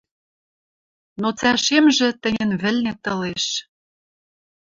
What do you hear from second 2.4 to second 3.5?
вӹлнет ылеш.